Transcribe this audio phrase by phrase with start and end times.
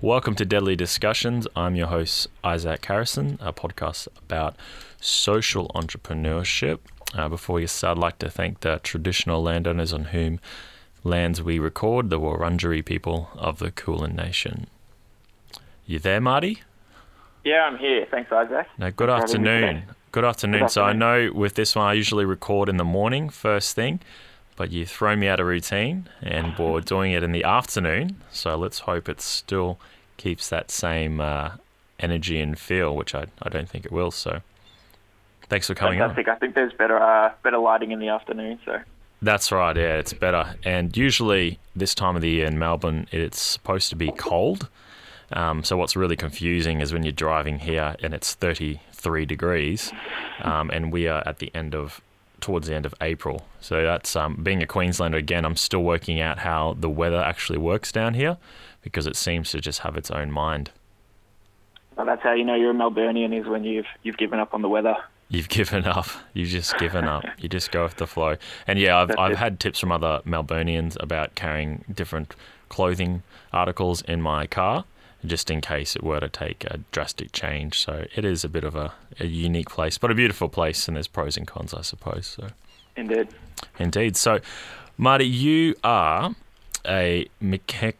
[0.00, 1.46] Welcome to Deadly Discussions.
[1.54, 4.56] I'm your host, Isaac Harrison, a podcast about
[5.00, 6.78] social entrepreneurship.
[7.14, 10.40] Uh, before we start, I'd like to thank the traditional landowners on whom
[11.04, 14.68] lands we record, the Wurundjeri people of the Kulin Nation.
[15.86, 16.62] You there, Marty?
[17.44, 18.06] Yeah, I'm here.
[18.10, 18.66] Thanks, Isaac.
[18.78, 19.84] No, good Thanks having me afternoon.
[20.12, 20.68] Good afternoon.
[20.68, 24.00] So I know with this one, I usually record in the morning, first thing,
[24.60, 28.20] but you throw me out of routine and we're doing it in the afternoon.
[28.30, 29.78] So let's hope it still
[30.18, 31.52] keeps that same uh,
[31.98, 34.10] energy and feel, which I, I don't think it will.
[34.10, 34.42] So
[35.48, 36.10] thanks for coming on.
[36.10, 36.28] Fantastic.
[36.28, 38.58] I think there's better uh, better lighting in the afternoon.
[38.66, 38.80] So
[39.22, 39.74] That's right.
[39.74, 40.54] Yeah, it's better.
[40.62, 44.68] And usually this time of the year in Melbourne, it's supposed to be cold.
[45.32, 49.90] Um, so what's really confusing is when you're driving here and it's 33 degrees,
[50.42, 52.02] um, and we are at the end of
[52.40, 53.46] towards the end of April.
[53.60, 55.44] So that's um, being a Queenslander again.
[55.44, 58.36] I'm still working out how the weather actually works down here
[58.82, 60.70] because it seems to just have its own mind.
[61.96, 64.62] well, that's how you know you're a Melburnian is when you've you've given up on
[64.62, 64.96] the weather.
[65.28, 66.06] You've given up.
[66.34, 67.24] You've just given up.
[67.38, 68.36] You just go with the flow.
[68.66, 69.38] And yeah, I've, That's I've it.
[69.38, 72.34] had tips from other Melburnians about carrying different
[72.68, 74.84] clothing articles in my car,
[75.24, 77.78] just in case it were to take a drastic change.
[77.78, 80.96] So it is a bit of a, a unique place, but a beautiful place, and
[80.96, 82.26] there's pros and cons, I suppose.
[82.26, 82.48] So
[82.96, 83.28] Indeed.
[83.78, 84.16] indeed.
[84.16, 84.40] So,
[84.96, 86.34] Marty, you are
[86.86, 87.98] a mechanic.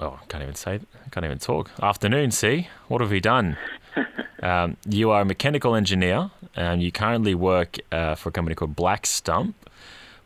[0.00, 0.80] Oh, I can't even say.
[1.12, 1.70] Can't even talk.
[1.82, 2.30] Afternoon.
[2.30, 3.56] See, what have we done?
[4.42, 8.74] Um, you are a mechanical engineer, and you currently work uh, for a company called
[8.74, 9.54] Black Stump.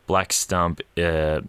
[0.07, 1.41] Black Stump, uh,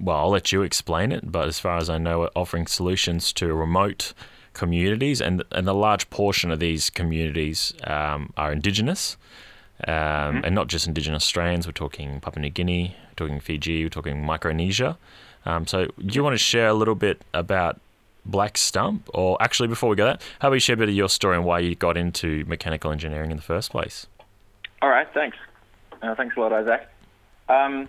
[0.00, 3.32] well, I'll let you explain it, but as far as I know, it's offering solutions
[3.34, 4.12] to remote
[4.54, 9.16] communities, and and a large portion of these communities um, are indigenous,
[9.86, 11.66] um, and not just indigenous Australians.
[11.66, 14.98] We're talking Papua New Guinea, we're talking Fiji, we're talking Micronesia.
[15.44, 17.80] Um, so, do you want to share a little bit about
[18.24, 20.94] Black Stump, or actually, before we go that, how about you share a bit of
[20.94, 24.06] your story and why you got into mechanical engineering in the first place?
[24.80, 25.08] All right.
[25.14, 25.36] Thanks.
[26.02, 26.88] Uh, thanks a lot, Isaac.
[27.48, 27.88] Um,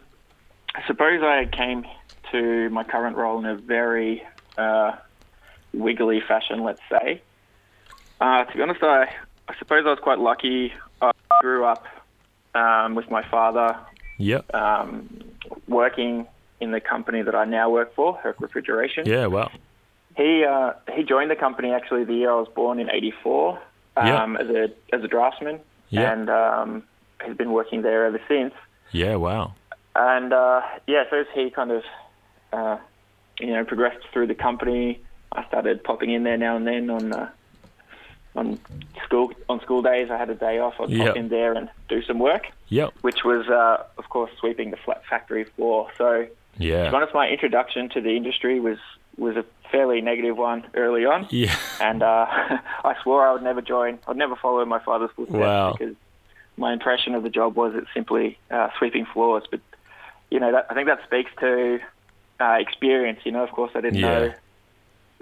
[0.76, 1.86] I suppose I came
[2.32, 4.24] to my current role in a very
[4.58, 4.94] uh,
[5.74, 6.64] wiggly fashion.
[6.64, 7.22] Let's say.
[8.20, 9.14] Uh, to be honest, I
[9.48, 10.74] I suppose I was quite lucky.
[11.02, 11.12] I
[11.42, 11.86] grew up
[12.56, 13.78] um, with my father
[14.18, 14.54] Yep.
[14.54, 15.10] um,
[15.68, 16.28] working
[16.62, 19.06] in the company that I now work for, Herc Refrigeration.
[19.06, 19.28] Yeah.
[19.28, 19.52] Well.
[20.16, 23.60] He uh, he joined the company actually the year I was born in '84
[23.98, 24.24] Yeah.
[24.24, 25.60] um, as a as a draftsman,
[25.90, 26.12] Yeah.
[26.14, 26.84] and um,
[27.26, 28.54] he's been working there ever since.
[28.94, 29.16] Yeah.
[29.16, 29.54] Wow.
[29.96, 31.84] And uh, yeah, so as he kind of
[32.54, 32.78] uh,
[33.40, 35.00] you know progressed through the company,
[35.32, 37.30] I started popping in there now and then on uh,
[38.36, 38.60] on
[39.06, 40.10] school on school days.
[40.10, 40.76] I had a day off.
[40.80, 41.08] I'd Yep.
[41.08, 42.94] pop in there and do some work, Yep.
[43.02, 45.90] which was uh, of course sweeping the flat factory floor.
[45.98, 46.24] So
[46.54, 46.92] to be Yeah.
[46.94, 48.78] honest, my introduction to the industry was
[49.18, 51.56] was a fairly negative one early on, Yeah.
[51.80, 52.26] and uh,
[52.84, 54.00] I swore I would never join.
[54.08, 55.74] I'd never follow my father's footsteps Wow.
[55.78, 55.96] because
[56.58, 59.44] my impression of the job was it's simply uh, sweeping floors.
[59.50, 59.62] But
[60.30, 61.80] you know, that, I think that speaks to
[62.40, 63.20] uh, experience.
[63.24, 64.10] You know, of course, I didn't Yeah.
[64.10, 64.34] know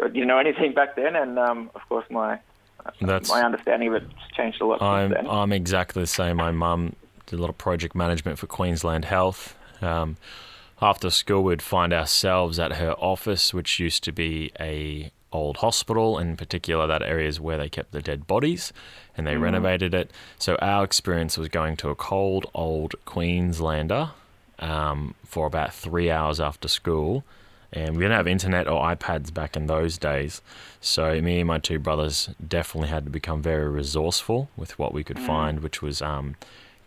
[0.08, 2.40] didn't know anything back then, and um, of course, my
[3.00, 3.30] That's.
[3.30, 5.30] my understanding of it's changed a lot I'm since then.
[5.30, 6.38] I'm exactly the same.
[6.38, 6.96] My mum
[7.28, 9.56] did a lot of project management for Queensland Health.
[9.81, 10.18] Um,
[10.81, 16.18] after school, we'd find ourselves at her office, which used to be a old hospital.
[16.19, 18.74] In particular, that area is where they kept the dead bodies,
[19.16, 20.12] and they renovated it.
[20.38, 24.12] So our experience was going to a cold old Queenslander
[24.59, 27.24] um, for about three hours after school.
[27.74, 30.41] And we didn't have internet or iPads back in those days.
[30.81, 35.06] So me and my two brothers definitely had to become very resourceful with what we
[35.06, 36.36] could find, which was um,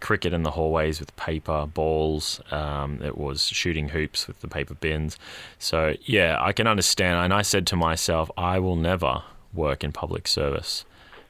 [0.04, 2.38] cricket in the hallways with paper balls.
[2.50, 5.18] Um, it was shooting hoops with the paper bins.
[5.58, 7.16] So yeah, I can understand.
[7.24, 9.22] And I said to myself, I will never
[9.54, 10.84] work in public service.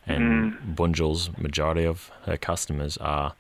[0.06, 3.34] And Bunjil's majority of her customers are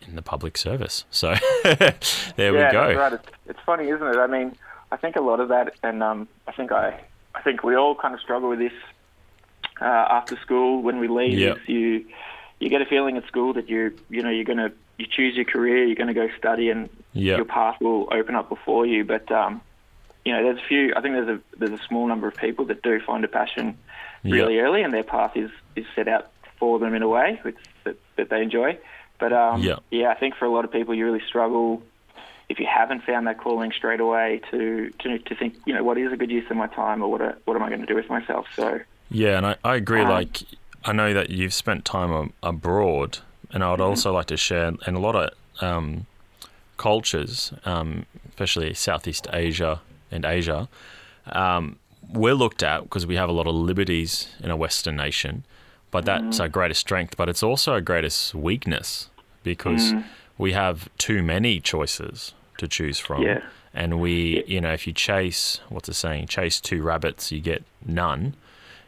[0.00, 1.04] in the public service.
[1.10, 1.34] So
[1.64, 1.94] there
[2.36, 2.94] yeah, we go.
[2.98, 3.12] Right.
[3.12, 4.16] It's, it's funny, isn't it?
[4.16, 4.56] I mean,
[4.90, 6.98] I think a lot of that, and um, I think I,
[7.34, 8.72] I think we all kind of struggle with this
[9.82, 11.38] uh, after school when we leave.
[11.38, 11.58] Yep.
[11.66, 12.06] You,
[12.62, 15.44] you get a feeling at school that you, you know, you're gonna, you choose your
[15.44, 17.36] career, you're gonna go study, and Yep.
[17.36, 19.04] your path will open up before you.
[19.04, 19.60] But um,
[20.24, 20.94] you know, there's a few.
[20.96, 23.76] I think there's a there's a small number of people that do find a passion
[24.24, 27.56] really early, and their path is is set out for them in a way which,
[27.84, 28.78] that that they enjoy.
[29.18, 29.76] But um, Yeah.
[29.90, 31.82] yeah, I think for a lot of people, you really struggle
[32.48, 35.98] if you haven't found that calling straight away to to to think, you know, what
[35.98, 37.86] is a good use of my time, or what a, what am I going to
[37.86, 38.46] do with myself?
[38.56, 38.80] So
[39.10, 40.00] Yeah, and I, I agree.
[40.00, 40.42] Um, like,
[40.84, 43.18] I know that you've spent time abroad,
[43.52, 45.30] and I would also like to share, in a lot of
[45.62, 46.06] um,
[46.76, 49.80] cultures, um, especially Southeast Asia
[50.10, 50.68] and Asia,
[51.26, 51.78] um,
[52.12, 55.44] we're looked at because we have a lot of liberties in a Western nation,
[55.90, 56.40] but that's Mm.
[56.40, 57.16] our greatest strength.
[57.16, 59.08] But it's also our greatest weakness
[59.44, 60.02] because Mm.
[60.38, 63.22] we have too many choices to choose from.
[63.22, 63.40] Yeah.
[63.72, 66.26] And we, you know, if you chase, what's the saying?
[66.26, 68.34] Chase two rabbits, you get none.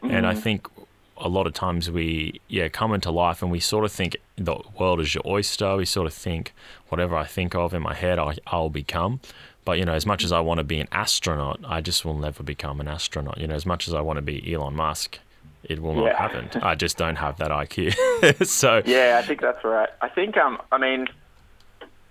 [0.09, 0.37] And I Mm.
[0.37, 0.67] think
[1.17, 4.57] a lot of times we, yeah, come into life and we sort of think the
[4.77, 5.75] world is your oyster.
[5.77, 6.53] We sort of think
[6.89, 9.19] whatever I think of in my head, I, I'll become.
[9.63, 12.17] But, you know, as much as I want to be an astronaut, I just will
[12.17, 13.37] never become an astronaut.
[13.39, 15.17] You know, as much as I want to be Elon Musk,
[15.63, 16.17] it will not Yeah.
[16.17, 16.49] happen.
[16.61, 18.45] I just don't have that IQ.
[18.45, 19.89] so, Yeah, I think that's right.
[20.01, 21.07] I think, um, I mean,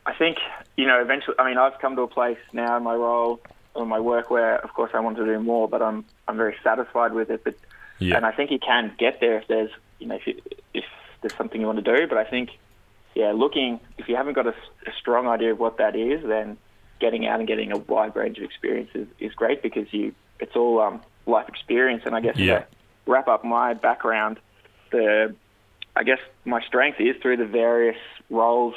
[0.07, 0.39] I think,
[0.77, 3.41] you know, eventually, I mean, I've come to a place now in my role
[3.75, 6.57] or my work where, of course, I want to do more, but I'm, I'm very
[6.65, 7.45] satisfied with it.
[7.45, 7.55] But,
[7.99, 8.17] yeah.
[8.17, 10.41] and I think you can get there if there's, you know, if, you,
[10.73, 10.85] if
[11.23, 12.07] there's something you want to do.
[12.09, 12.51] But I think,
[13.15, 14.55] yeah, looking, if you haven't got a,
[14.87, 16.57] a strong idea of what that is, then
[17.01, 20.81] getting out and getting a wide range of experiences is great because you, it's all
[20.81, 22.03] um, life experience.
[22.07, 22.61] And I guess Yeah.
[22.61, 22.67] to
[23.07, 24.39] wrap up my background,
[24.91, 25.35] the
[25.97, 27.97] I guess my strength is through the various
[28.31, 28.75] roles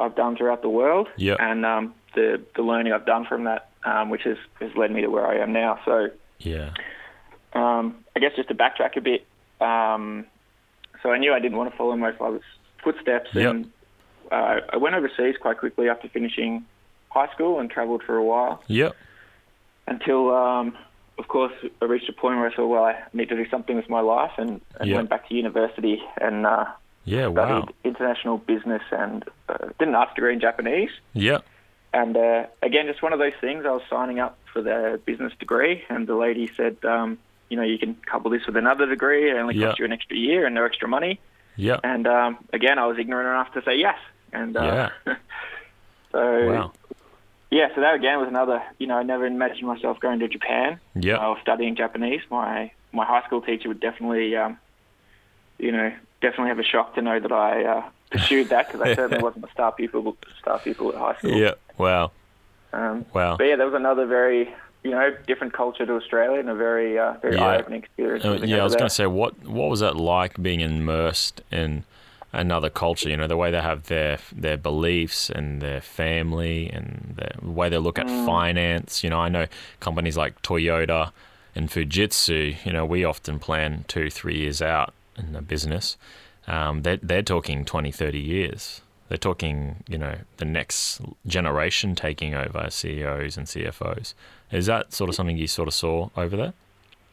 [0.00, 1.38] I've done throughout the world, Yep.
[1.40, 5.00] and um, the the learning I've done from that, um, which has has led me
[5.02, 5.78] to where I am now.
[5.84, 6.08] So
[6.40, 6.70] yeah.
[7.52, 9.26] um, I guess just to backtrack a bit,
[9.60, 10.24] um,
[11.02, 12.42] so I knew I didn't want to follow in my father's
[12.82, 13.50] footsteps, Yep.
[13.50, 13.70] and
[14.32, 16.64] uh, I went overseas quite quickly after finishing
[17.10, 18.96] high school and travelled for a while Yep.
[19.86, 20.76] until, um,
[21.18, 21.52] of course,
[21.82, 24.00] I reached a point where I thought, well, I need to do something with my
[24.00, 24.96] life, and, and Yep.
[24.96, 26.64] went back to university and uh,
[27.04, 27.30] Yeah.
[27.30, 27.68] studied Wow.
[27.84, 30.90] international business and uh, did an arts degree in Japanese.
[31.12, 31.44] Yep.
[31.92, 33.64] And uh, again, just one of those things.
[33.66, 37.62] I was signing up for the business degree, and the lady said, um, you know,
[37.62, 39.30] you can couple this with another degree.
[39.30, 39.66] It only Yeah.
[39.66, 41.20] costs you an extra year and no extra money.
[41.56, 41.78] Yeah.
[41.84, 43.98] And um, again, I was ignorant enough to say yes.
[44.32, 44.90] And uh,
[46.12, 46.72] so Wow.
[47.50, 48.62] yeah, so that again was another.
[48.78, 51.18] You know, I never imagined myself going to Japan Yep.
[51.18, 52.22] I was studying Japanese.
[52.30, 54.58] My my high school teacher would definitely, um,
[55.58, 58.94] you know, definitely have a shock to know that I uh, pursued that because I
[58.94, 61.32] certainly wasn't a star pupil star pupil at high school.
[61.32, 61.52] Yeah.
[61.78, 62.12] Wow.
[62.72, 63.36] Um, Wow.
[63.36, 64.52] but yeah, that was another very
[64.86, 67.46] you know different culture to Australia and a very uh, very Yeah.
[67.46, 68.24] eye-opening experience.
[68.24, 71.70] Uh, yeah, I was going to say, what what was that like being immersed in
[72.32, 73.08] another culture?
[73.12, 76.86] You know, the way they have their their beliefs and their family and
[77.20, 78.24] the way they look at Mm.
[78.24, 79.02] finance.
[79.04, 79.46] You know, I know
[79.80, 81.02] companies like Toyota
[81.56, 82.38] and Fujitsu.
[82.64, 85.96] You know, we often plan two, three years out in the business.
[86.46, 88.82] Um, they're they're talking 20, 30 years.
[89.08, 94.14] They're talking, you know, the next generation taking over CEOs and CFOs.
[94.50, 96.52] Is that sort of something you sort of saw over there?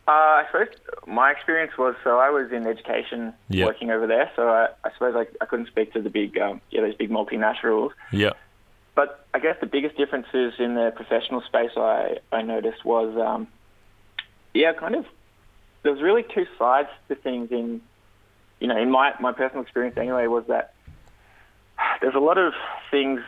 [0.08, 0.68] Uh, I suppose
[1.08, 3.66] my experience was so I was in education Yeah.
[3.68, 6.60] working over there, so I, I suppose I, I couldn't speak to the big um,
[6.72, 7.92] yeah those big multinationals.
[8.12, 8.32] Yeah.
[8.96, 13.48] But I guess the biggest differences in the professional space I, I noticed was, um,
[14.54, 15.06] yeah, kind of,
[15.82, 17.82] there was really two sides to things in,
[18.60, 20.73] you know, in my, my personal experience anyway, was that
[22.02, 22.54] there's a lot of
[22.92, 23.22] things,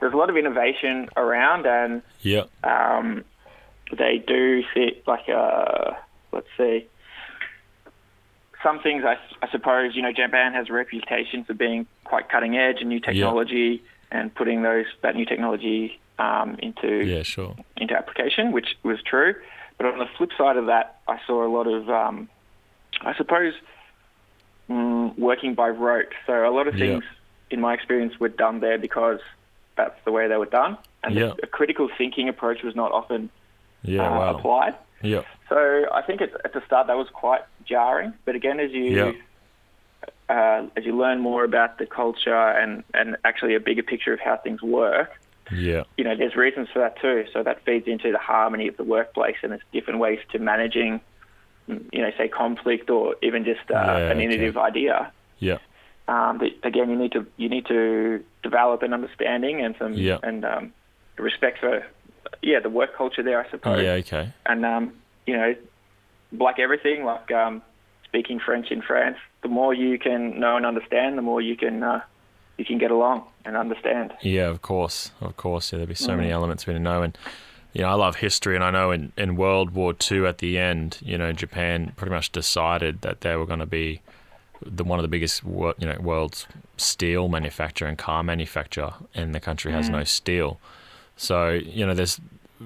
[0.00, 2.44] there's a lot of innovation around and Yeah.
[2.62, 3.24] um,
[3.96, 5.92] they do see, like, uh,
[6.32, 6.86] let's see,
[8.62, 12.56] some things I, I suppose, you know, Japan has a reputation for being quite cutting
[12.56, 17.54] edge and new technology and putting those that new technology um, into Yeah, sure.
[17.76, 19.34] into application, which was true.
[19.76, 22.28] But on the flip side of that, I saw a lot of, um,
[23.02, 23.52] I suppose,
[24.70, 26.12] mm, working by rote.
[26.26, 26.80] So a lot of Yeah.
[26.86, 27.04] things,
[27.50, 29.20] in my experience, were done there because
[29.76, 31.32] that's the way they were done, and Yeah.
[31.42, 33.30] a critical thinking approach was not often
[33.82, 34.36] Yeah, uh, wow.
[34.38, 34.74] applied.
[35.02, 38.14] Yeah, So I think at, at the start that was quite jarring.
[38.24, 39.12] But again, as you Yeah.
[40.28, 44.20] uh, as you learn more about the culture and, and actually a bigger picture of
[44.20, 45.10] how things work,
[45.52, 47.26] yeah, you know, there's reasons for that too.
[47.32, 51.00] So that feeds into the harmony of the workplace, and there's different ways to managing,
[51.66, 54.24] you know, say conflict or even just uh, Yeah, an okay.
[54.24, 55.12] innovative idea.
[55.38, 55.58] yeah,
[56.08, 60.18] Um, but again, you need to you need to develop an understanding and some Yeah.
[60.22, 60.72] and um,
[61.18, 61.84] respect for
[62.42, 63.92] yeah the work culture there, I suppose yeah.
[64.02, 64.32] Okay.
[64.46, 64.92] and um,
[65.26, 65.54] you know,
[66.32, 67.62] like everything, like um,
[68.04, 71.82] speaking French in France, the more you can know and understand, the more you can
[71.82, 72.00] uh,
[72.58, 74.12] you can get along and understand.
[74.22, 75.72] Yeah, of course, of course.
[75.72, 76.16] Yeah, there'd be so Mm.
[76.18, 77.16] many elements we didn't know, and
[77.74, 80.58] you know, I love history, and I know in, in World War Two at the
[80.58, 84.00] end, you know, Japan pretty much decided that they were going to be
[84.64, 89.40] the one of the biggest, you know, world's steel manufacturer and car manufacturer, and the
[89.40, 90.58] country has no steel.
[91.16, 92.20] So you know, there's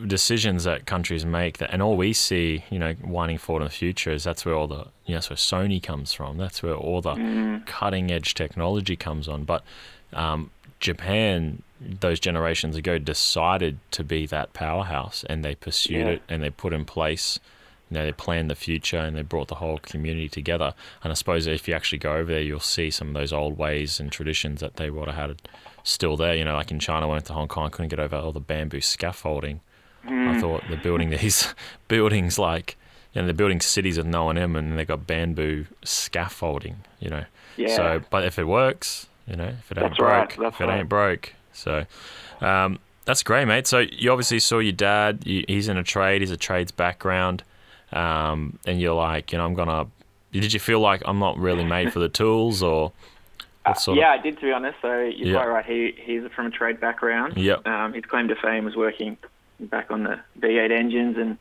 [0.07, 3.75] decisions that countries make that, and all we see, you know, winding forward in the
[3.75, 6.37] future is that's where all the, you know, that's where Sony comes from.
[6.37, 9.45] That's where all the cutting edge technology comes on.
[9.45, 9.65] But
[10.13, 10.51] um,
[10.81, 16.13] Japan, those generations ago, decided to be that powerhouse, and they pursued Yeah.
[16.15, 17.39] it, and they put in place.
[17.91, 20.75] You know, they planned the future, and they brought the whole community together.
[21.03, 23.57] And I suppose if you actually go over there, you'll see some of those old
[23.57, 25.43] ways and traditions that they would have had
[25.85, 26.35] still there.
[26.35, 28.41] You know, like in China, I went to Hong Kong, couldn't get over all the
[28.41, 29.61] bamboo scaffolding.
[30.07, 30.37] Mm.
[30.37, 31.55] I thought they're building these
[31.89, 32.77] buildings like,
[33.15, 36.77] you know, they're building cities with no one in, and they've got bamboo scaffolding.
[37.01, 37.25] You know,
[37.57, 37.75] Yeah.
[37.75, 40.65] so, but if it works, you know, if it ain't That's broke, right, if it
[40.65, 40.81] right.
[40.81, 41.85] ain't broke, so
[42.41, 43.67] um, that's great, mate.
[43.67, 45.27] So you obviously saw your dad.
[45.27, 46.21] You, he's in a trade.
[46.23, 47.43] He's a trades background,
[47.93, 49.87] um, and you're like, you know, I'm gonna.
[50.33, 52.93] Did you feel like I'm not really made for the tools, or
[53.65, 54.79] Uh, yeah, I did to be honest.
[54.83, 55.35] So you're Yeah.
[55.43, 55.65] quite right.
[55.67, 57.37] He he's from a trade background.
[57.37, 57.67] Yep.
[57.67, 59.17] Um, his claim to fame was working
[59.61, 61.37] back on the V8 engines, and?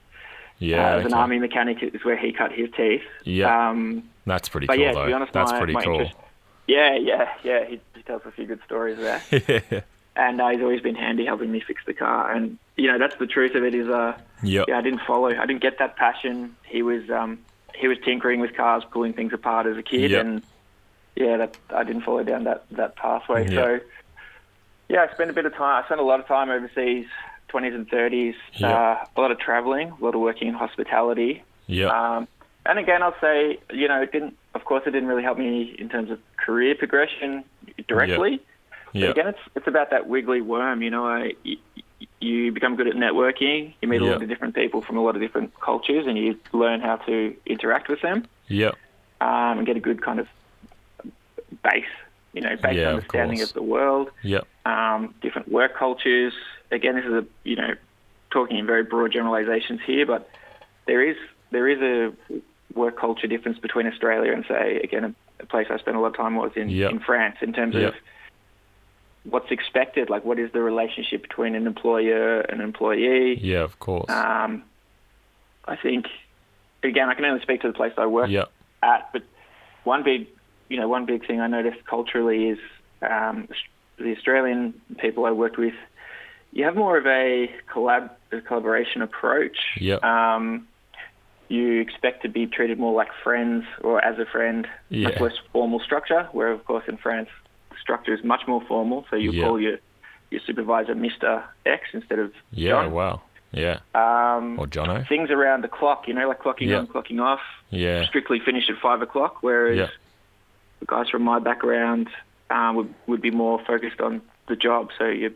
[0.59, 3.03] Yeah, uh, as an army mechanic is where he cut his teeth.
[3.24, 5.01] Yeah, Um, that's pretty cool yeah, though.
[5.01, 6.00] to be honest, that's my, pretty my cool.
[6.00, 6.15] interest-
[6.65, 7.65] yeah, yeah, yeah.
[7.65, 9.21] He, he tells a few good stories there,
[10.17, 12.31] and uh, he's always been handy helping me fix the car.
[12.31, 13.74] And you know, that's the truth of it.
[13.74, 14.65] Is uh, yep.
[14.67, 15.27] yeah, I didn't follow.
[15.29, 16.55] I didn't get that passion.
[16.63, 17.39] He was um,
[17.75, 20.25] he was tinkering with cars, pulling things apart as a kid, Yep.
[20.25, 20.41] and
[21.15, 23.47] yeah, that I didn't follow down that that pathway.
[23.50, 23.53] Yep.
[23.53, 23.79] So
[24.89, 25.83] yeah, I spent a bit of time.
[25.83, 27.05] I spent a lot of time overseas,
[27.47, 28.36] twenties and thirties.
[28.53, 28.71] Yep.
[28.71, 31.43] Uh, a lot of traveling, a lot of working in hospitality.
[31.67, 31.88] Yeah.
[31.88, 32.27] Um,
[32.65, 34.38] and again, I'll say, you know, it didn't.
[34.53, 37.43] Of course, it didn't really help me in terms of career progression
[37.88, 38.41] directly.
[39.00, 39.12] But yep.
[39.18, 40.82] again, it's it's about that wiggly worm.
[40.82, 41.58] You know, I, you,
[42.20, 43.74] you become good at networking.
[43.82, 44.12] You meet a Yeah.
[44.13, 47.36] lot of different people from a lot of different cultures, and you learn how to
[47.46, 48.75] interact with them Yep.
[49.22, 50.27] um, and get a good kind of
[51.63, 51.86] base.
[52.34, 53.50] You know, base Yeah, of understanding course.
[53.50, 54.48] of the world, Yep.
[54.66, 56.34] um, different work cultures.
[56.72, 57.74] Again, this is a you know
[58.32, 60.30] talking in very broad generalizations here, but
[60.86, 61.16] there is
[61.51, 62.13] there is a
[62.74, 65.13] work culture difference between Australia and say again a,
[65.44, 66.92] a place I spent a lot of time was in, Yep.
[66.92, 67.89] in France in terms Yep.
[67.89, 67.96] of
[69.29, 73.38] what's expected, like what is the relationship between an employer and employee.
[73.41, 74.10] Yeah, of course.
[74.10, 74.63] Um,
[75.65, 76.05] I think
[76.84, 78.50] again I can only speak to the place I work Yep.
[78.84, 79.24] at, but
[79.84, 80.27] one big,
[80.69, 82.60] you know, one big thing I noticed culturally is
[83.01, 83.48] um,
[83.98, 85.74] the Australian people I worked with.
[86.53, 89.57] You have more of a collab a collaboration approach.
[89.79, 90.03] Yep.
[90.03, 90.67] Um,
[91.50, 95.24] you expect to be treated more like friends or as a friend, much Yeah.
[95.24, 96.27] less formal structure.
[96.31, 97.29] Where of course in France,
[97.81, 99.05] structure is much more formal.
[99.10, 99.43] So you Yeah.
[99.46, 99.77] call your
[100.29, 102.72] your supervisor Mister X instead of Yeah.
[102.72, 102.91] John.
[102.91, 103.22] Wow.
[103.51, 103.79] Yeah.
[103.96, 105.07] Um, Or Jono.
[105.07, 106.79] things around the clock, you know, like clocking Yeah.
[106.79, 108.05] on, clocking off Yeah.
[108.05, 109.88] strictly finish at five o'clock, whereas Yeah.
[110.81, 112.10] the guys from my background
[112.50, 114.91] um, would would be more focused on the job.
[114.98, 115.34] So you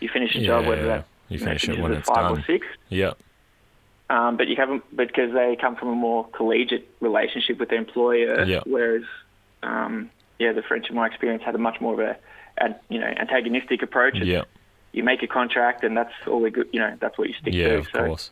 [0.00, 2.66] you finish a job whether that You finish it when it's five or six.
[2.90, 3.16] Yep.
[4.10, 8.44] Um, but you haven't because they come from a more collegiate relationship with their employer.
[8.44, 8.60] Yeah.
[8.66, 9.04] Whereas,
[9.62, 12.16] um, yeah, the French, in my experience, had a much more of a,
[12.58, 14.16] an you know antagonistic approach.
[14.20, 14.46] Yep.
[14.92, 16.68] You make a contract, and that's all they good.
[16.72, 17.78] You know, that's what you stick Yeah, to.
[17.78, 18.30] of so course.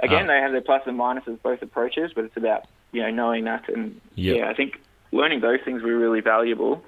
[0.00, 3.44] again, Um, they have their and minuses, both approaches, but it's about you know knowing
[3.44, 4.36] that, and Yep.
[4.36, 4.80] yeah, I think
[5.12, 6.82] learning those things were really valuable.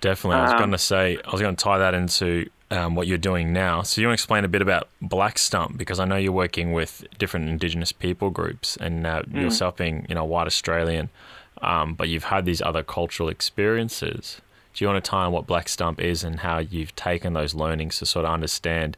[0.00, 0.38] Definitely.
[0.38, 3.06] I was Um, going to say, I was going to tie that into um, what
[3.06, 3.82] you're doing now.
[3.82, 6.72] So, you want to explain a bit about Black Stump because I know you're working
[6.72, 9.42] with different Indigenous people groups and uh, Mm.
[9.42, 11.10] yourself being, you know, white Australian,
[11.62, 14.40] um, but you've had these other cultural experiences.
[14.74, 17.54] Do you want to tie on what Black Stump is and how you've taken those
[17.54, 18.96] learnings to sort of understand,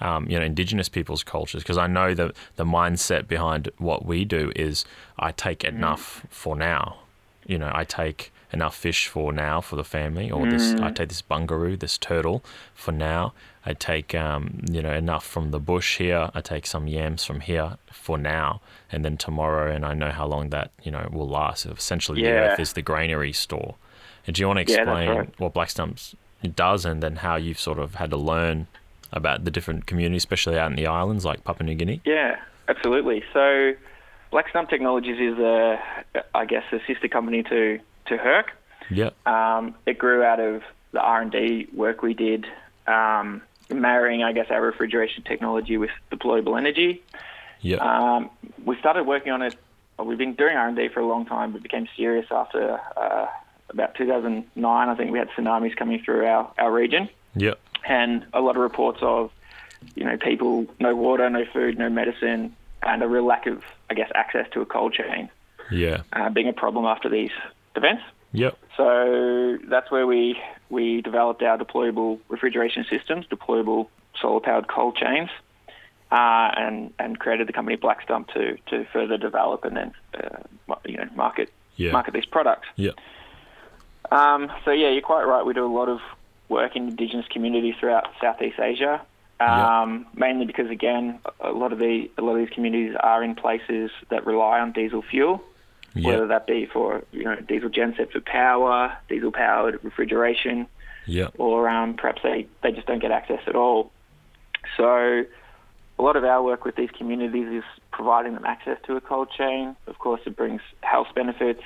[0.00, 1.62] um, you know, Indigenous people's cultures?
[1.62, 4.84] Because I know that the mindset behind what we do is
[5.18, 5.68] I take Mm.
[5.68, 6.98] enough for now.
[7.46, 11.08] You know, I take enough fish for now for the family, or this I take
[11.08, 12.44] this bungaroo, this turtle
[12.74, 13.32] for now.
[13.66, 16.30] I take um, you know enough from the bush here.
[16.34, 18.60] I take some yams from here for now,
[18.92, 21.66] and then tomorrow, and I know how long that you know will last.
[21.66, 23.76] Essentially, the earth is the granary store.
[24.26, 25.30] And do you want to Yeah, explain right.
[25.38, 26.14] what Black Stumps
[26.54, 28.66] does, and then how you've sort of had to learn
[29.12, 32.00] about the different communities, especially out in the islands like Papua New Guinea?
[32.04, 33.22] Yeah, absolutely.
[33.32, 33.74] So,
[34.30, 35.78] Black Stump Technologies is a,
[36.34, 38.50] I guess, a sister company to to Herc.
[38.90, 39.26] Yep.
[39.26, 42.46] Um, it grew out of the R and D work we did,
[42.86, 43.40] um,
[43.70, 47.02] marrying, I guess, our refrigeration technology with deployable energy.
[47.60, 47.80] Yep.
[47.80, 48.30] Um,
[48.64, 49.56] we started working on it.
[49.98, 52.78] well, We've been doing R and D for a long time, but became serious after
[52.96, 53.26] uh,
[53.70, 54.88] about 2009.
[54.88, 57.58] I think we had tsunamis coming through our, our region, yep.
[57.86, 59.30] and a lot of reports of,
[59.94, 63.94] you know, people no water, no food, no medicine, and a real lack of, I
[63.94, 65.30] guess, access to a cold chain
[65.70, 66.02] Yeah.
[66.12, 67.32] uh, being a problem after these
[67.76, 68.02] events.
[68.34, 68.58] Yep.
[68.76, 70.36] So that's where we
[70.68, 73.88] we developed our deployable refrigeration systems, deployable
[74.20, 75.30] solar powered cold chains,
[76.10, 80.74] uh, and and created the company Black Stump to to further develop and then uh,
[80.84, 81.92] you know market Yeah.
[81.92, 82.68] market these products.
[82.76, 82.94] Yep.
[84.10, 85.46] Um, so yeah, you're quite right.
[85.46, 86.00] We do a lot of
[86.48, 89.00] work in Indigenous communities throughout Southeast Asia.
[89.40, 89.82] Yeah.
[89.82, 93.34] Um, Mainly because, again, a lot of the a lot of these communities are in
[93.34, 95.42] places that rely on diesel fuel,
[96.02, 100.66] whether that be for you know diesel genset for power, diesel powered refrigeration,
[101.06, 101.28] Yeah.
[101.38, 103.90] or um, perhaps they, they just don't get access at all.
[104.76, 105.24] So
[105.98, 109.28] a lot of our work with these communities is providing them access to a cold
[109.36, 109.76] chain.
[109.86, 111.62] Of course, it brings health benefits.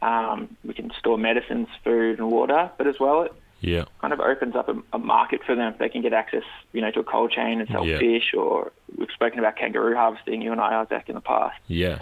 [0.00, 3.86] Um, we can store medicines, food, and water, but as well, it Yeah.
[4.00, 5.74] kind of opens up a, a market for them.
[5.80, 7.98] They can get access, you know, to a cold chain and sell Yeah.
[7.98, 11.56] fish, or we've spoken about kangaroo harvesting, you and I, Isaac, in the past.
[11.66, 11.98] Yeah.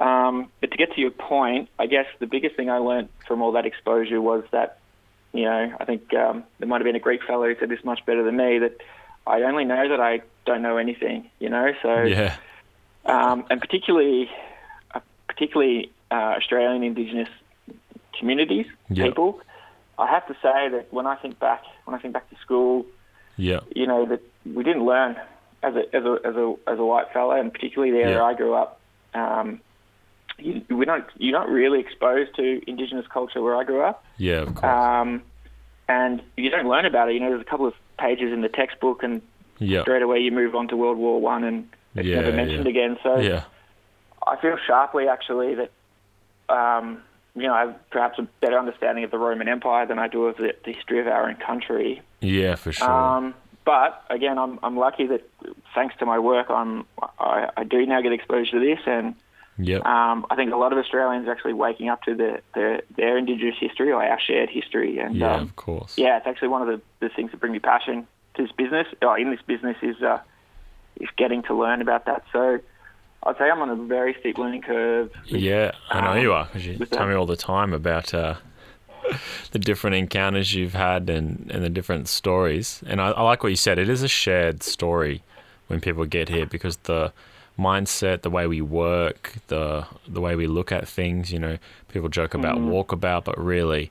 [0.00, 3.42] Um, but to get to your point, I guess the biggest thing I learned from
[3.42, 4.78] all that exposure was that,
[5.32, 7.84] you know, I think um, there might have been a Greek fellow who said this
[7.84, 8.76] much better than me that
[9.26, 11.72] I only know that I don't know anything, you know.
[11.82, 12.36] So, Yeah.
[13.06, 14.30] um, and particularly,
[14.94, 17.28] uh, particularly uh, Australian Indigenous
[18.18, 19.06] communities, Yeah.
[19.06, 19.40] people.
[19.98, 22.86] I have to say that when I think back, when I think back to school,
[23.36, 23.60] Yeah.
[23.74, 25.16] you know that we didn't learn
[25.62, 28.34] as a as a as a as a white fellow, and particularly there where I
[28.34, 28.80] grew up.
[29.12, 29.60] Um,
[30.38, 34.42] you, we're not you're not really exposed to Indigenous culture where I grew up, Yeah.
[34.42, 34.64] Of course.
[34.64, 35.22] um,
[35.88, 37.14] and you don't learn about it.
[37.14, 39.22] You know, there's a couple of pages in the textbook, and
[39.58, 39.82] yeah.
[39.82, 42.70] straight away you move on to World War One, and it's Yeah, never mentioned yeah.
[42.70, 42.98] again.
[43.02, 43.44] So Yeah.
[44.26, 45.70] I feel sharply actually that.
[46.48, 47.02] Um,
[47.34, 50.24] you know, I have perhaps a better understanding of the Roman Empire than I do
[50.26, 52.02] of the, the history of our own country.
[52.20, 52.56] Yeah.
[52.56, 52.90] For sure.
[52.90, 55.28] Um, but again, I'm I'm lucky that
[55.74, 56.84] thanks to my work, I'm
[57.20, 59.14] I, I do now get exposure to this, and
[59.58, 59.78] yeah.
[59.78, 63.18] um, I think a lot of Australians are actually waking up to the, the their
[63.18, 65.34] Indigenous history or our shared history, and yeah.
[65.34, 65.98] um, of course.
[65.98, 68.86] yeah, it's actually one of the, the things that bring me passion to this business.
[69.02, 70.20] Or in this business is uh,
[71.00, 72.24] is getting to learn about that.
[72.32, 72.60] So
[73.24, 75.10] I'd say I'm on a very steep learning curve.
[75.30, 77.08] with- Yeah, I know um, you are because you tell that.
[77.08, 78.34] me all the time about uh,
[79.50, 82.82] the different encounters you've had and, and the different stories.
[82.86, 83.78] And I, I like what you said.
[83.78, 85.22] It is a shared story
[85.66, 87.12] when people get here because the
[87.58, 91.32] mindset, the way we work, the the way we look at things.
[91.32, 91.58] You know,
[91.92, 92.70] people joke about Mm.
[92.70, 93.90] walkabout, but really.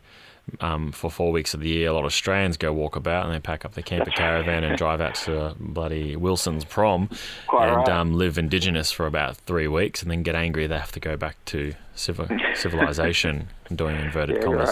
[0.62, 3.40] Um, for four weeks of the year, a lot of Australians go walkabout and they
[3.40, 4.28] pack up their camper That's right.
[4.46, 7.10] caravan and drive out to bloody Wilson's prom
[7.48, 7.90] Quite and right.
[7.90, 11.18] um, live indigenous for about three weeks and then get angry they have to go
[11.18, 14.70] back to civil, civilization and doing inverted Yeah, commas.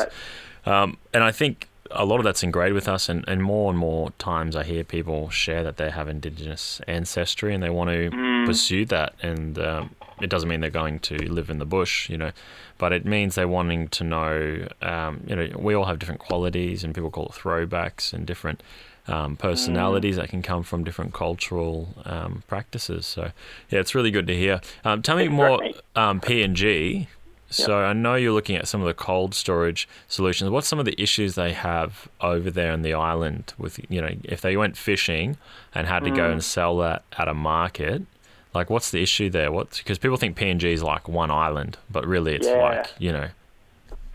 [0.65, 0.73] right.
[0.81, 3.77] Um, and I think a lot of that's ingrained with us, and, and more and
[3.77, 8.09] more times I hear people share that they have indigenous ancestry and they want to
[8.11, 8.34] Mm.
[8.45, 9.13] Pursue that.
[9.21, 12.31] And um, it doesn't mean they're going to live in the bush, you know,
[12.77, 16.83] but it means they're wanting to know, um, you know, we all have different qualities,
[16.83, 18.61] and people call it throwbacks and different
[19.07, 23.05] um, personalities that can come from different cultural um, practices.
[23.05, 23.31] So,
[23.69, 24.61] yeah, it's really good to hear.
[24.83, 25.61] Um, tell me more
[25.95, 27.07] um, PNG.
[27.47, 30.49] So I know you're looking at some of the cold storage solutions.
[30.49, 34.09] What's some of the issues they have over there in the island with you know
[34.23, 35.37] if they went fishing
[35.73, 36.31] and had to go Mm.
[36.33, 38.01] and sell that at a market?
[38.55, 39.51] Like what's the issue there?
[39.51, 42.61] What's because people think PNG is like one island, but really it's Yeah.
[42.61, 43.27] like you know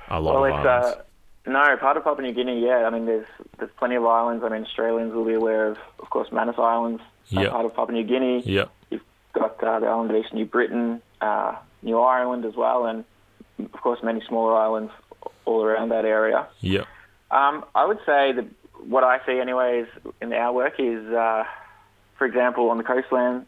[0.09, 0.97] a lot Well, of it's islands.
[0.99, 2.65] uh, no part of Papua New Guinea.
[2.65, 3.27] Yeah, I mean, there's
[3.59, 4.43] there's plenty of islands.
[4.45, 7.51] I mean, Australians will be aware of, of course, Manus Islands, Yep.
[7.53, 8.41] part of Papua New Guinea.
[8.45, 8.71] Yep.
[8.91, 9.03] You've
[9.35, 13.05] got uh, the island of East New Britain, uh, New Ireland as well, and
[13.59, 14.93] of course many smaller islands
[15.45, 16.47] all around that area.
[16.61, 16.87] Yep.
[17.31, 18.47] Um, I would say that
[18.89, 19.87] what I see, anyways,
[20.23, 21.45] in our work is, uh,
[22.21, 23.47] for example, on the coastland,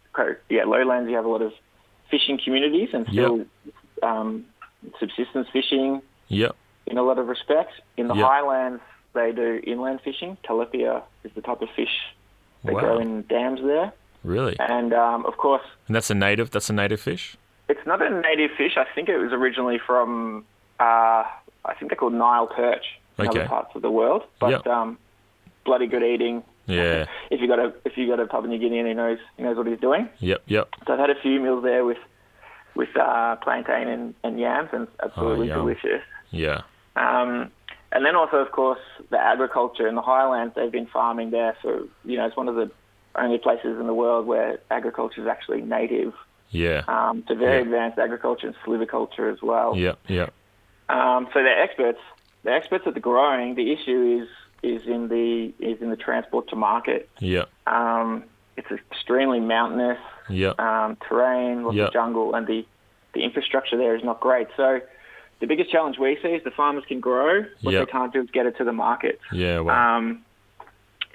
[0.49, 1.53] yeah, lowlands, you have a lot of
[2.11, 3.45] fishing communities and still
[4.03, 4.47] um,
[4.99, 6.57] subsistence fishing Yep.
[6.87, 7.75] in a lot of respects.
[7.99, 8.25] In the Yeah.
[8.25, 8.81] highlands,
[9.13, 10.39] they do inland fishing.
[10.49, 11.95] Tilapia is the type of fish
[12.65, 12.81] they Wow.
[12.81, 13.93] grow in dams there,
[14.25, 14.57] Really?
[14.59, 16.51] and um, of course, And that's a native.
[16.51, 17.37] That's a native fish.
[17.69, 18.77] it's not a native fish.
[18.79, 20.47] I think it was originally from,
[20.81, 21.25] uh,
[21.71, 22.87] I think they're called Nile perch
[23.19, 23.41] in Okay.
[23.41, 24.67] other parts of the world, but Yep.
[24.67, 24.99] um,
[25.67, 26.43] bloody good eating.
[26.67, 27.07] Yeah.
[27.31, 29.57] If you got a if you got a Papua New Guinean, he knows he knows
[29.57, 30.09] what he's doing.
[30.21, 30.43] Yep.
[30.47, 30.69] Yep.
[30.87, 31.99] So I've had a few meals there with
[32.75, 35.59] with uh, plantain and, and yams, and it's absolutely yum.
[35.59, 36.03] delicious.
[36.31, 36.63] Yeah.
[36.97, 37.51] Um,
[37.91, 38.79] and then also, of course,
[39.11, 40.55] the agriculture in the highlands.
[40.55, 42.71] They've been farming there for you know it's one of the
[43.17, 46.15] only places in the world where agriculture is actually native.
[46.51, 46.83] Yeah.
[46.87, 47.63] Um, to very Yeah.
[47.65, 49.75] advanced agriculture and silviculture as well.
[49.77, 49.99] Yep.
[50.09, 50.33] Yep.
[50.89, 51.99] Um, so they're experts.
[52.45, 53.55] They're experts at the growing.
[53.55, 54.29] The issue is
[54.63, 57.09] is in the is in the transport to market.
[57.21, 57.49] Yep.
[57.67, 58.25] Um,
[58.57, 59.99] it's extremely mountainous
[60.29, 60.59] Yep.
[60.61, 61.89] um, terrain, lots Yep.
[61.89, 62.65] of jungle, and the
[63.15, 64.49] the infrastructure there is not great.
[64.57, 64.81] So
[65.41, 67.45] the biggest challenge we see is the farmers can grow.
[67.63, 67.87] What Yep.
[67.87, 69.61] they can't do is get it to the market Yeah.
[69.61, 69.97] Wow.
[69.99, 70.25] um,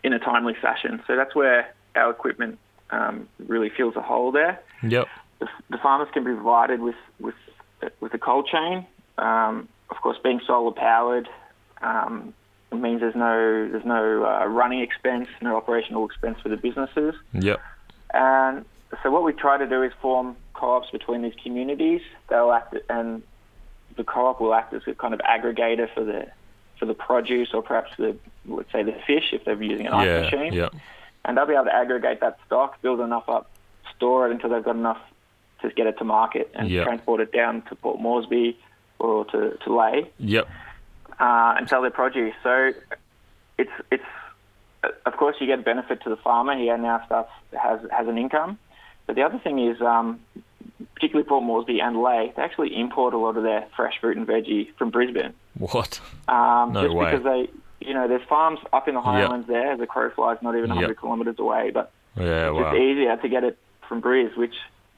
[0.04, 1.02] in a timely fashion.
[1.08, 2.60] So that's where our equipment
[2.92, 4.60] um, really fills a hole there.
[4.84, 5.08] yep.
[5.40, 7.36] The, the farmers can be provided with with
[8.00, 8.86] with a cold chain,
[9.20, 11.30] um, of course, being solar powered.
[11.82, 12.34] Um,
[12.72, 17.16] It means there's no there's no uh, running expense, no operational expense for the businesses.
[17.34, 17.62] Yep.
[18.14, 18.66] And
[19.04, 22.02] so what we try to do is form co-ops between these communities.
[22.30, 23.24] They'll act and
[23.96, 26.28] the co-op will act as a kind of aggregator for the
[26.78, 30.06] for the produce or perhaps the let's say the fish if they're using an ice
[30.06, 30.22] Yeah.
[30.22, 30.54] machine.
[30.54, 30.70] Yeah.
[31.26, 33.50] And they'll be able to aggregate that stock, build enough up,
[33.96, 35.00] store it until they've got enough
[35.62, 36.84] to get it to market and Yeah.
[36.84, 38.58] transport it down to Port Moresby
[39.00, 40.48] or to, to Lae Yep.
[41.20, 42.36] Uh, and sell their produce.
[42.44, 42.72] So
[43.58, 44.04] it's it's
[45.06, 46.56] of course you get a benefit to the farmer.
[46.58, 48.60] He now starts has has an income,
[49.08, 50.20] but the other thing is um,
[50.94, 54.28] particularly Port Moresby and Lae, they actually import a lot of their fresh fruit and
[54.28, 55.34] veggie from Brisbane.
[55.58, 56.00] What?
[56.28, 57.06] Um, No just way.
[57.12, 57.50] because they,
[57.86, 59.76] you know, there's farms up in the highlands there.
[59.76, 61.00] The crow flies not even 100 Yep.
[61.00, 62.50] kilometres away, but Yeah.
[62.50, 62.72] it's Wow.
[62.72, 64.54] just easier to get it from Briz, which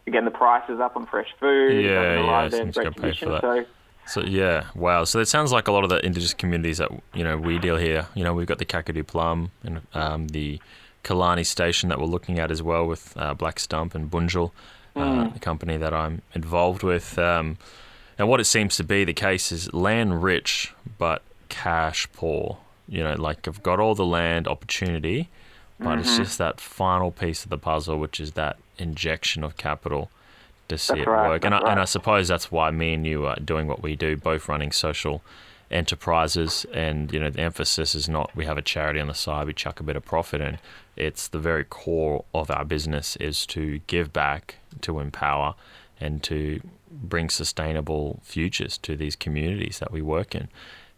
[0.05, 1.85] again the price is up on fresh food.
[1.85, 3.41] Yeah, yeah, arrive there in someone's great gotta pay for that.
[3.41, 3.65] So
[4.07, 5.03] So yeah, wow.
[5.03, 7.77] So it sounds like a lot of the indigenous communities that you know we deal
[7.77, 8.07] here.
[8.15, 10.59] You know, we've got the Kakadu Plum and um, the
[11.03, 14.51] Kalani Station that we're looking at as well with uh, Black Stump and Bunjil,
[14.95, 17.17] uh, the company that I'm involved with.
[17.19, 17.57] Um,
[18.17, 22.57] and what it seems to be the case is land rich but cash poor.
[22.87, 25.29] You know, like I've got all the land opportunity,
[25.79, 30.09] but it's just that final piece of the puzzle, which is that injection of capital
[30.69, 31.45] to see That's it right, work.
[31.45, 33.95] And I, that's and I suppose that's why me and you are doing what we
[33.95, 35.21] do, both running social
[35.69, 36.65] enterprises.
[36.73, 39.53] And you know, the emphasis is not we have a charity on the side, we
[39.53, 40.59] chuck a bit of profit in.
[40.95, 45.55] It's the very core of our business is to give back, to empower,
[45.99, 50.49] and to bring sustainable futures to these communities that we work in.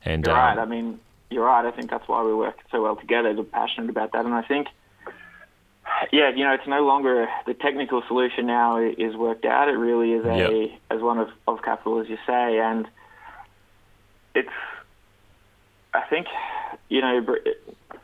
[0.03, 0.57] And You're um, right.
[0.57, 1.65] I mean, you're right.
[1.65, 3.34] I think that's why we work so well together.
[3.34, 4.67] We're passionate about that, and I think,
[6.11, 9.67] yeah, you know, it's no longer the technical solution now is worked out.
[9.67, 10.79] It really is a Yep.
[10.89, 12.87] as one of, of capital, as you say, and
[14.35, 14.49] it's.
[15.93, 16.27] I think,
[16.87, 17.97] you know, br-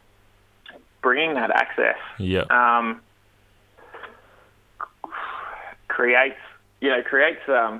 [1.01, 2.99] bringing that access yeah, um,
[5.87, 6.35] creates
[6.81, 7.79] you know creates um,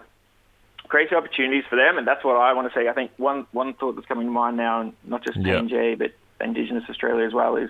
[0.88, 2.88] creates opportunities for them, and that's what I want to see.
[2.88, 5.38] I think one one thought that's coming to mind now, and not just.
[5.39, 7.69] PNG but Indigenous Australia as well, is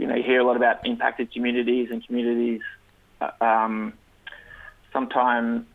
[0.00, 2.60] you know you hear a lot about impacted communities and communities
[3.20, 3.92] uh, um,
[4.92, 5.66] sometime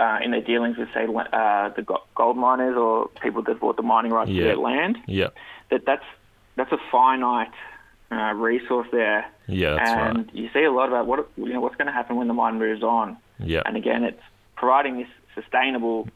[0.00, 3.82] uh, in their dealings with say uh, the gold miners or people that bought the
[3.82, 4.40] mining rights Yeah.
[4.42, 5.28] to their land yeah,
[5.70, 6.04] that that's
[6.56, 7.52] that's a finite
[8.10, 9.74] uh, resource there, yeah.
[9.74, 10.34] That's and right.
[10.34, 12.58] you see a lot about what you know what's going to happen when the mine
[12.58, 13.16] moves on.
[13.38, 14.22] Yeah, And again, it's
[14.56, 16.08] providing this sustainable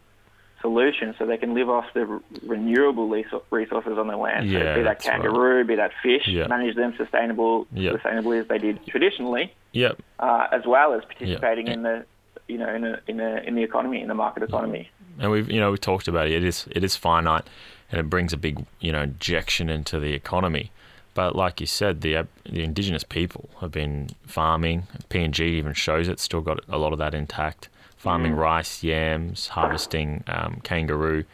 [0.61, 3.09] solution so they can live off the renewable
[3.51, 4.49] resources on their land.
[4.49, 5.23] Yeah, so be that that's right.
[5.23, 6.47] kangaroo, be that fish, Yeah.
[6.49, 7.93] manage them sustainable, Yeah.
[7.93, 9.93] sustainably as they did traditionally, yeah.
[10.19, 11.73] uh, as well as participating Yeah.
[11.73, 12.05] in the
[12.49, 14.91] you know in, a, in, a, in the economy, in the market economy.
[15.19, 16.33] and we've you know we've talked about it.
[16.35, 17.45] It is it is finite,
[17.91, 20.71] and it brings a big you know injection into the economy.
[21.15, 24.85] But like you said, the the indigenous people have been farming.
[25.11, 26.19] PNG even shows it.
[26.21, 27.69] Still got a lot of that intact.
[28.01, 31.25] Farming rice, yams, harvesting um, kangaroo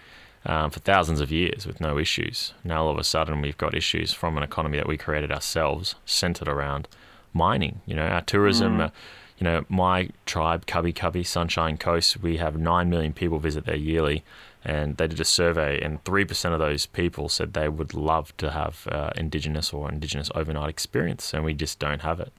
[0.45, 2.55] um, for thousands of years with no issues.
[2.65, 5.95] Now all of a sudden we've got issues from an economy that we created ourselves,
[6.05, 6.89] centered around
[7.33, 7.83] mining.
[7.87, 8.81] You know, our tourism.
[8.81, 8.91] Uh,
[9.39, 13.77] you know, my tribe, Kabi Kabi, Sunshine Coast, we have 9 million people visit there
[13.77, 14.25] yearly.
[14.65, 18.51] And they did a survey, and 3% of those people said they would love to
[18.51, 22.33] have uh, Indigenous or Indigenous overnight experience, and we just don't have it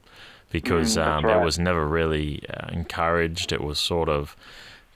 [0.51, 3.51] because Mm, um, it was never really uh, encouraged.
[3.51, 4.36] It was sort of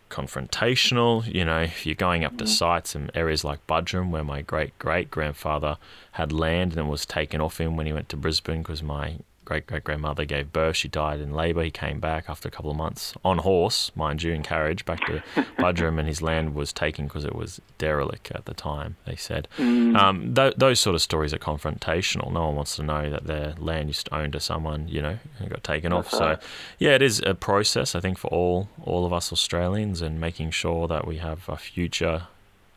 [0.10, 1.26] confrontational.
[1.34, 4.78] You know, if you're going up to sites in areas like Buderim, where my great
[4.80, 5.78] great grandfather
[6.14, 9.18] had land and it was taken off him when he went to Brisbane because my
[9.46, 10.76] great great grandmother gave birth.
[10.76, 11.64] She died in labour.
[11.64, 15.06] He came back after a couple of months on horse, mind you, in carriage back
[15.08, 15.24] to
[15.58, 18.98] Buderim, and his land was taken because it was derelict at the time.
[19.06, 22.32] They said um, th- those sort of stories are confrontational.
[22.32, 25.18] No one wants to know that their land used to own to someone, you know,
[25.40, 26.12] and got taken off.
[26.12, 26.48] That's So
[26.80, 27.96] yeah, it is a process.
[27.96, 31.58] I think for all all of us Australians, and making sure that we have a
[31.58, 32.28] future,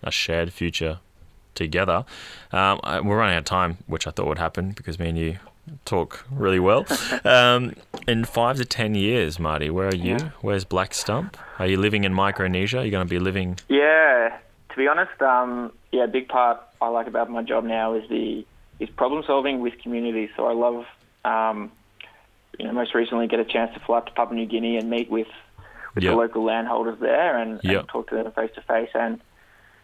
[0.03, 0.99] a shared future
[1.55, 2.05] together.
[2.53, 5.39] Um, we're running out of time, which I thought would happen because me and you
[5.85, 6.87] talk really well.
[7.25, 7.75] Um,
[8.07, 10.17] in five to ten years, Marty, where are you?
[10.17, 10.31] Yeah.
[10.41, 11.37] Where's Black Stump?
[11.59, 12.79] Are you living in Micronesia?
[12.79, 13.59] Are you going to be living?
[13.69, 14.37] Yeah,
[14.71, 18.09] to be honest, um, yeah, a big part I like about my job now is
[18.09, 18.45] the
[18.81, 20.31] is problem solving with communities.
[20.37, 20.85] So I love,
[21.25, 21.71] um,
[22.59, 24.91] you know, most recently get a chance to fly up to Papua New Guinea and
[24.91, 25.29] meet with
[25.95, 26.11] with Yeah.
[26.11, 27.79] the local landholders there and, Yeah.
[27.81, 28.91] and talk to them face to face.
[28.95, 29.21] And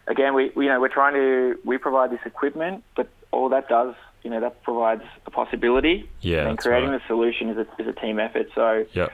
[0.07, 3.69] again, we, we you know we're trying to we provide this equipment, but all that
[3.69, 6.09] does you know that provides a possibility.
[6.21, 7.01] Yeah, and creating right.
[7.01, 8.47] the solution is a, is a team effort.
[8.55, 9.11] So Yep.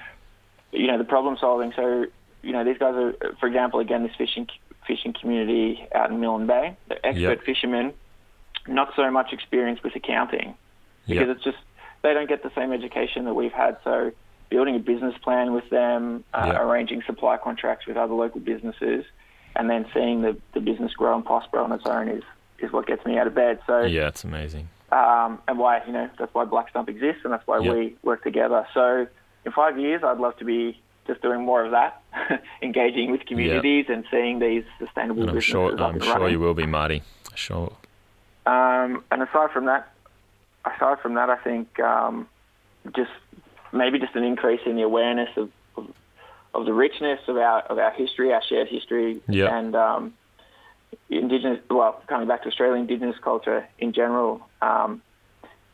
[0.71, 1.73] you know the problem solving.
[1.75, 2.05] So
[2.43, 4.47] you know these guys are, for example, again this fishing
[4.85, 6.75] fishing community out in Milne Bay.
[6.87, 7.43] They're expert Yep.
[7.43, 7.93] fishermen
[8.67, 10.53] not so much experience with accounting
[11.07, 11.35] because Yep.
[11.37, 11.57] it's just
[12.01, 13.77] they don't get the same education that we've had.
[13.83, 14.11] So
[14.49, 19.03] building a business plan with them, uh, arranging supply contracts with other local businesses,
[19.55, 22.23] and then seeing the, the business grow and prosper on its own is,
[22.59, 23.59] is what gets me out of bed.
[23.67, 24.69] So Yeah, it's amazing.
[24.91, 27.73] Um, and why you know that's why Black Stump exists, and that's why Yeah.
[27.73, 28.65] we work together.
[28.73, 29.07] So
[29.45, 32.01] in five years, I'd love to be just doing more of that,
[32.61, 36.31] engaging with communities and seeing these sustainable And I'm businesses sure I'm sure running.
[36.31, 37.01] you will be, Marty.
[37.35, 37.71] Sure.
[38.45, 39.91] Um, and aside from that,
[40.65, 42.27] aside from that, I think um,
[42.95, 43.11] just
[43.73, 45.87] maybe just an increase in the awareness of, of,
[46.53, 49.57] of the richness of our of our history, our shared history, Yeah.
[49.57, 50.13] and um,
[51.09, 51.59] indigenous.
[51.69, 55.01] Well, coming back to Australian indigenous culture in general, um,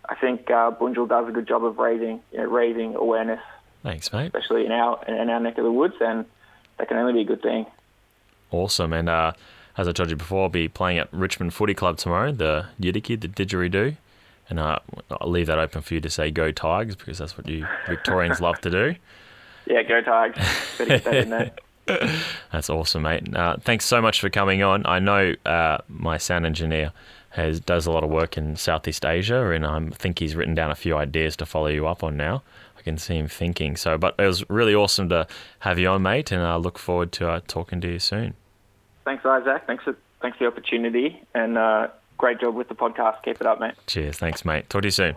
[0.08, 3.40] I think uh, Bunjil does a good job of raising you know, raising awareness,
[3.84, 4.28] Thanks, mate.
[4.28, 6.26] especially in our in our neck of the woods, and
[6.78, 7.66] that can only be a good thing.
[8.52, 8.94] Awesome.
[8.94, 9.34] And uh,
[9.78, 13.20] as I told you before, I'll be playing at Richmond Footy Club tomorrow, the Yidaki,
[13.20, 13.98] the didgeridoo.
[14.50, 17.48] And uh, I'll leave that open for you to say go Tigers because that's what
[17.48, 18.96] you Victorians love to do.
[19.66, 20.46] Yeah, go Tigers!
[21.86, 22.24] Better get that in there.
[22.52, 23.36] That's awesome, mate.
[23.36, 24.86] Uh, thanks so much for coming on.
[24.86, 26.92] I know uh, my sound engineer
[27.30, 30.72] has does a lot of work in Southeast Asia, and I think he's written down
[30.72, 32.44] a few ideas to follow you up on now.
[32.78, 33.76] I can see him thinking.
[33.76, 35.28] So, but it was really awesome to
[35.60, 38.36] have you on, mate, and I look forward to uh, talking to you soon.
[39.06, 39.64] Thanks, Isaac.
[39.66, 43.24] Thanks for thanks for the opportunity, and uh, great job with the podcast.
[43.24, 43.74] Keep it up, mate.
[43.88, 44.18] Cheers.
[44.18, 44.70] Thanks, mate.
[44.70, 45.16] Talk to you soon.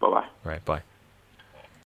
[0.00, 0.26] Bye bye.
[0.44, 0.64] Right.
[0.64, 0.82] Bye.